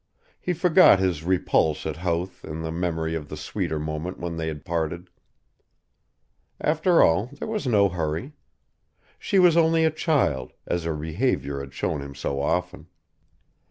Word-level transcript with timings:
He 0.39 0.53
forgot 0.53 0.97
his 0.97 1.23
repulse 1.23 1.85
at 1.85 1.97
Howth 1.97 2.43
in 2.43 2.63
the 2.63 2.71
memory 2.71 3.13
of 3.13 3.29
the 3.29 3.37
sweeter 3.37 3.77
moment 3.77 4.17
when 4.17 4.35
they 4.35 4.47
had 4.47 4.65
parted. 4.65 5.11
After 6.59 7.03
all 7.03 7.29
there 7.37 7.47
was 7.47 7.67
no 7.67 7.87
hurry. 7.87 8.33
She 9.19 9.37
was 9.37 9.55
only 9.55 9.85
a 9.85 9.91
child, 9.91 10.53
as 10.65 10.85
her 10.85 10.95
behaviour 10.95 11.59
had 11.59 11.75
shown 11.75 12.01
him 12.01 12.15
so 12.15 12.41
often. 12.41 12.87